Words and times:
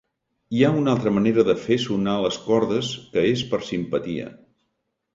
Hi 0.59 0.63
ha 0.67 0.71
una 0.77 0.89
altra 0.97 1.11
manera 1.17 1.45
de 1.51 1.55
fer 1.67 1.79
sonar 1.85 2.17
les 2.25 2.41
cordes 2.49 2.93
que 3.15 3.29
és 3.37 3.47
per 3.55 3.65
simpatia. 3.73 4.37